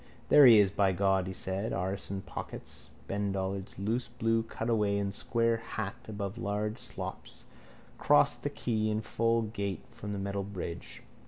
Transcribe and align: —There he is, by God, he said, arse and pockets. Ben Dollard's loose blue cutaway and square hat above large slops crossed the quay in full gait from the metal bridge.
—There 0.29 0.47
he 0.47 0.57
is, 0.57 0.71
by 0.71 0.93
God, 0.93 1.27
he 1.27 1.33
said, 1.33 1.73
arse 1.73 2.09
and 2.09 2.25
pockets. 2.25 2.89
Ben 3.07 3.31
Dollard's 3.31 3.77
loose 3.77 4.07
blue 4.07 4.41
cutaway 4.41 4.97
and 4.97 5.13
square 5.13 5.57
hat 5.57 5.93
above 6.07 6.39
large 6.39 6.79
slops 6.79 7.45
crossed 7.99 8.41
the 8.41 8.49
quay 8.49 8.89
in 8.89 9.01
full 9.01 9.43
gait 9.43 9.81
from 9.91 10.11
the 10.11 10.17
metal 10.17 10.41
bridge. 10.43 11.03